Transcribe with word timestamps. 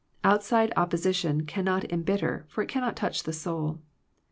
Outside 0.23 0.73
oppo 0.75 0.97
sition 0.97 1.45
cannot 1.47 1.85
embitter, 1.91 2.47
for 2.49 2.63
it 2.63 2.67
cannot 2.69 2.95
touch 2.95 3.21
the 3.21 3.31
soul. 3.33 3.81